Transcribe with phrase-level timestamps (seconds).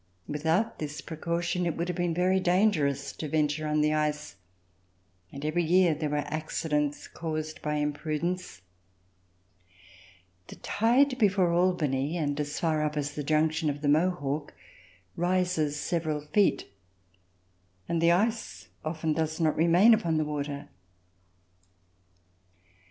[0.27, 4.35] Without this precaution, it would have been very dangerous to venture on the ice,
[5.31, 8.63] and every yeai there were accidents caused by imprudence.
[10.47, 14.55] The tide before Albany and as far up as the junction of the Mohawk
[15.15, 16.65] rises several feet
[17.87, 20.67] and the ice often does not remain upon the water.